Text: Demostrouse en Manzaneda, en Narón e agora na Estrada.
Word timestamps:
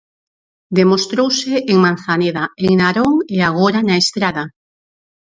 Demostrouse 0.77 1.53
en 1.71 1.77
Manzaneda, 1.85 2.43
en 2.65 2.71
Narón 2.79 3.13
e 3.35 3.37
agora 3.49 3.79
na 3.87 3.95
Estrada. 4.03 4.43